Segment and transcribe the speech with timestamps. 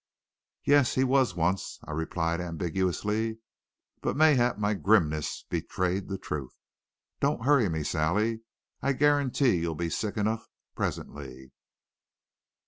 [0.65, 3.37] "Yes, he was once," I replied ambiguously,
[4.01, 6.57] but mayhap my grimness betrayed the truth.
[7.19, 8.41] "Don't hurry me, Sally.
[8.81, 11.51] I guarantee you'll be sick enough presently.